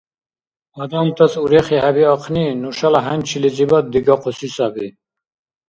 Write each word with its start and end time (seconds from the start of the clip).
Адамтас 0.81 1.33
урехи 1.43 1.77
хӏебиахъни– 1.83 2.45
нушала 2.61 2.99
хӏянчилизибад 3.05 3.85
дигахъуси 3.93 4.47
саби 4.55 4.87